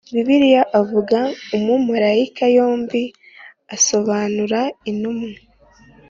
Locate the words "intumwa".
4.89-5.29